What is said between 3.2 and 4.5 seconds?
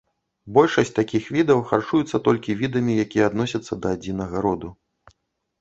адносяцца да адзінага